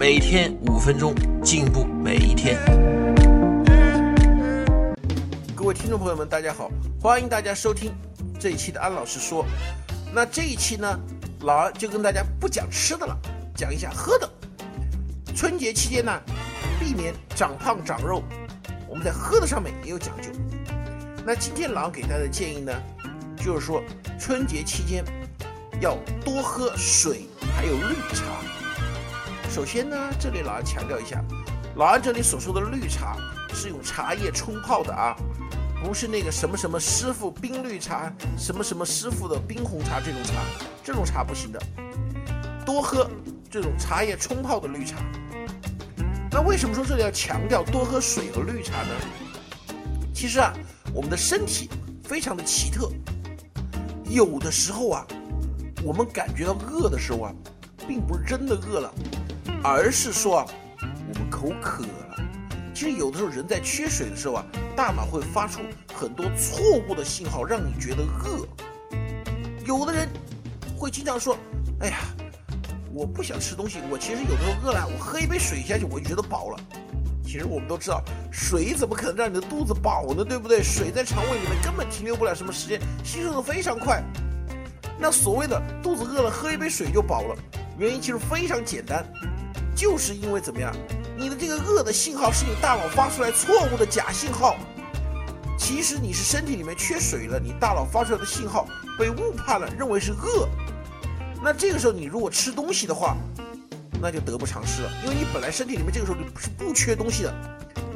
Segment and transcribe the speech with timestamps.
[0.00, 1.14] 每天五分钟，
[1.44, 2.56] 进步每一天。
[5.54, 7.92] 各位听众朋友们，大家好，欢迎大家收听
[8.40, 9.44] 这一期的安老师说。
[10.10, 10.98] 那这一期呢，
[11.40, 13.14] 老安就跟大家不讲吃的了，
[13.54, 14.26] 讲一下喝的。
[15.36, 16.18] 春节期间呢，
[16.80, 18.22] 避免长胖长肉，
[18.88, 20.30] 我们在喝的上面也有讲究。
[21.26, 22.72] 那今天老安给大家的建议呢，
[23.36, 23.82] 就是说
[24.18, 25.04] 春节期间
[25.78, 28.24] 要多喝水，还有绿茶。
[29.50, 31.20] 首先呢，这里老安强调一下，
[31.74, 33.16] 老安这里所说的绿茶
[33.52, 35.16] 是用茶叶冲泡的啊。
[35.82, 40.34] 不是那个什么什么师傅冰绿茶，什么什么师傅的冰红茶这种茶，
[40.84, 41.60] 这种茶不行的。
[42.64, 43.10] 多喝
[43.50, 44.98] 这种茶叶冲泡的绿茶。
[46.30, 49.74] 那为什么说这里要强调多喝水和绿茶呢？
[50.14, 50.52] 其实啊，
[50.94, 51.68] 我们的身体
[52.04, 52.88] 非常的奇特，
[54.04, 55.06] 有的时候啊，
[55.82, 57.34] 我们感觉到饿的时候啊，
[57.88, 58.94] 并不是真的饿了，
[59.62, 60.46] 而是说啊，
[60.80, 62.16] 我们口渴了。
[62.74, 64.44] 其实有的时候人在缺水的时候啊。
[64.76, 65.60] 大脑会发出
[65.92, 68.48] 很多错误的信号，让你觉得饿。
[69.66, 70.08] 有的人
[70.74, 71.36] 会经常说
[71.80, 71.98] ：“哎呀，
[72.94, 76.60] 我不想吃东西，我其实有的时候饿了，我喝一杯水下去，我就觉得饱了。”
[77.22, 80.24] 其实我们都知道，水怎么可能让你的肚子饱呢？
[80.24, 80.62] 对不对？
[80.62, 84.02] 水在肠胃里面根本停留不了什么时间，吸收的非常快。
[84.98, 87.36] 那所谓的肚子饿了，喝一杯水就饱了，
[87.76, 89.04] 原因其实非常简单，
[89.80, 90.70] 就是因为怎么样？
[91.16, 94.54] 你的这个饿的信号是你大脑发出来错误的假信号，
[95.58, 100.46] 其实你是身体里面缺水了，你大脑发出来的信号被误判了，认为是饿。
[101.42, 103.16] 那这个时候你如果吃东西的话，
[104.02, 107.34] 那就得不偿失了，因为你本来身体里面这个时候是不缺东西的，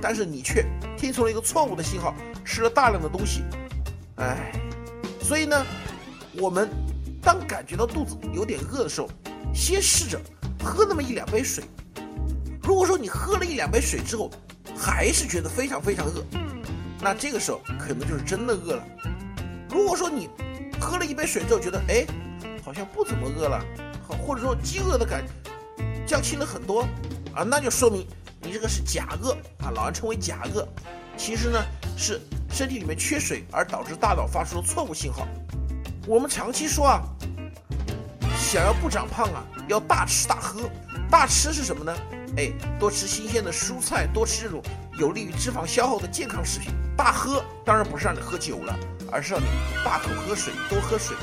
[0.00, 0.64] 但是你却
[0.96, 2.14] 听从了一个错误的信号，
[2.46, 3.42] 吃了大量的东西。
[4.16, 4.52] 哎，
[5.20, 5.66] 所以呢，
[6.38, 6.66] 我们
[7.20, 9.10] 当感觉到肚子有点饿的时候，
[9.52, 10.18] 先试着
[10.64, 11.62] 喝那么一两杯水。
[12.62, 14.30] 如果说你喝了一两杯水之后，
[14.74, 16.24] 还是觉得非常非常饿，
[17.00, 18.84] 那这个时候可能就是真的饿了。
[19.68, 20.28] 如果说你
[20.80, 22.06] 喝了一杯水之后觉得，哎，
[22.64, 23.62] 好像不怎么饿了，
[24.08, 25.30] 好或者说饥饿的感觉
[26.06, 26.80] 降轻了很多
[27.34, 28.06] 啊，那就说明
[28.40, 29.32] 你这个是假饿
[29.62, 30.66] 啊，老人称为假饿。
[31.16, 31.62] 其实呢
[31.96, 32.20] 是
[32.50, 35.28] 身体里面缺水而导致大脑发出的错误信号。
[36.06, 37.02] 我们长期说啊，
[38.54, 40.70] 想要不长胖啊，要大吃大喝。
[41.10, 41.92] 大吃是什么呢？
[42.36, 44.62] 哎，多吃新鲜的蔬菜，多吃这种
[44.96, 46.72] 有利于脂肪消耗的健康食品。
[46.96, 48.78] 大喝当然不是让你喝酒了，
[49.10, 49.46] 而是让你
[49.84, 51.16] 大口喝水，多喝水。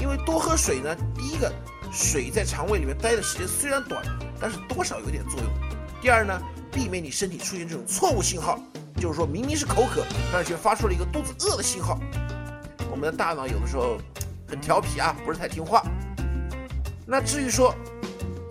[0.00, 1.52] 因为多喝水呢，第一个，
[1.90, 4.00] 水在肠胃里面待的时间虽然短，
[4.40, 5.48] 但是多少有点作用。
[6.00, 6.40] 第二呢，
[6.70, 8.56] 避免你身体出现这种错误信号，
[9.00, 11.98] 就是说明明是口渴，但是却发出了一个肚子饿的信号。
[12.88, 13.98] 我们的大脑有的时候
[14.48, 15.82] 很调皮啊，不是太听话。
[17.06, 17.74] 那至于说。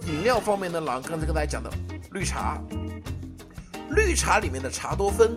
[0.08, 1.72] 饮料方面呢，老刚才跟大家讲的
[2.12, 2.62] 绿茶，
[3.90, 5.36] 绿茶里面的茶多酚、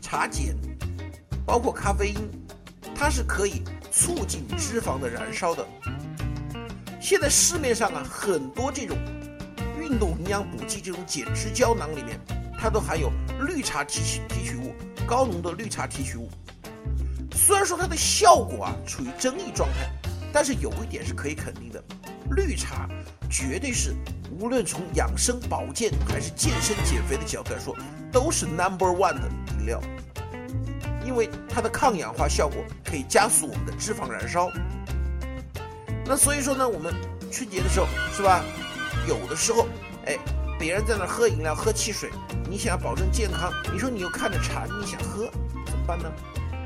[0.00, 0.54] 茶碱，
[1.44, 2.30] 包括咖啡因，
[2.94, 5.66] 它是可以促进脂肪的燃烧的。
[7.00, 8.96] 现在市面上啊，很多这种
[9.76, 12.16] 运动营养补剂这种减脂胶囊里面，
[12.56, 14.72] 它都含有绿茶提取提取物，
[15.04, 16.30] 高浓的绿茶提取物。
[17.34, 19.90] 虽然说它的效果啊处于争议状态，
[20.32, 21.82] 但是有一点是可以肯定的。
[22.30, 22.88] 绿茶
[23.30, 23.94] 绝对是
[24.30, 27.76] 无论从养生保健还是健身减肥的角度来说，
[28.10, 29.80] 都是 number one 的饮料，
[31.04, 34.50] 因为它的抗氧化效果可以加速我们的脂肪燃烧。
[36.06, 36.92] 那所以说呢，我们
[37.30, 38.44] 春节的时候是吧？
[39.06, 39.66] 有的时候，
[40.06, 40.16] 哎，
[40.58, 42.10] 别人在那喝饮料、喝汽水，
[42.48, 45.30] 你想要保证健康，你说你又看着馋，你想喝
[45.66, 46.10] 怎么办呢？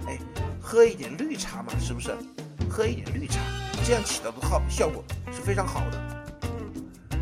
[0.06, 0.18] 哎，
[0.60, 2.16] 喝一点绿茶嘛，是不是？
[2.68, 3.40] 喝一点绿茶。
[3.84, 5.02] 这样起到的好效果
[5.32, 5.98] 是非常好的。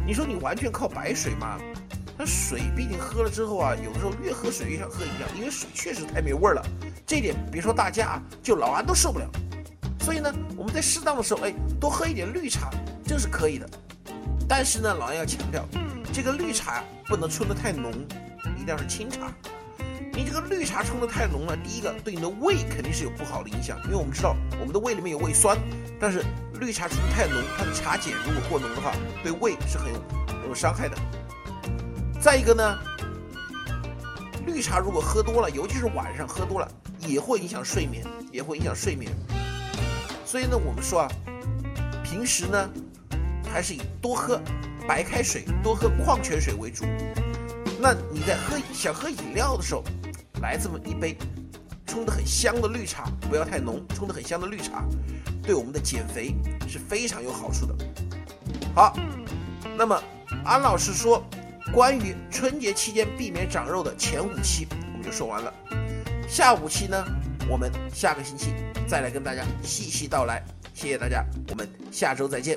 [0.07, 1.59] 你说你完全靠白水吗？
[2.19, 6.63] 那水毕竟喝了之后啊，有的时候越喝水越想喝饮料，因为水确实太没味儿了。
[7.07, 9.29] 这一点别说大家啊，就老安都受不了。
[10.01, 12.71] 所以呢，我们在适当的时候，哎，多喝一点绿茶，
[13.05, 13.69] 这是可以的。
[14.49, 15.67] 但是呢，老安要强调，
[16.13, 17.93] 这个绿茶不能冲得太浓，
[18.57, 19.31] 一定要是清茶。
[20.17, 25.59] 你这个绿茶冲的太浓了，第一个对你的胃肯定是有不好的影响，因为我们知道我们的胃里面有胃酸，
[26.01, 26.25] 但是
[26.59, 30.01] 绿茶冲的太浓，它的茶碱如果过浓的话，对胃是很有
[30.49, 30.97] 有伤害的。
[32.19, 32.79] 再一个呢，
[34.47, 36.69] 绿茶如果喝多了，尤其是晚上喝多了，
[37.01, 38.03] 也会影响睡眠，
[38.33, 39.13] 也会影响睡眠。
[40.25, 41.09] 所以呢，我们说啊，
[42.03, 42.71] 平时呢，
[43.53, 44.41] 还是以多喝
[44.89, 46.87] 白开水、多喝矿泉水为主。
[47.79, 49.85] 那你在喝想喝饮料的时候，
[50.47, 51.17] 来这么一杯
[51.87, 54.85] 冲得很香的绿茶，不要太浓，冲得很香的绿茶，
[55.43, 56.35] 对我们的减肥
[56.69, 57.75] 是非常有好处的。
[58.75, 58.97] 好，
[59.77, 60.03] 那么
[60.45, 61.23] 安老师说。
[61.73, 65.53] 关于春节期间避免长肉的前五期，我们就说完了。
[66.29, 67.05] 下五期呢，
[67.51, 68.55] 我们下个星期
[68.87, 70.41] 再来跟大家细细道来。
[70.73, 72.57] 谢谢大家，我们下周再见。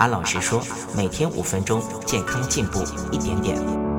[0.00, 0.62] 安老师说，
[0.96, 2.82] 每天五分钟，健康进步
[3.12, 3.89] 一点点。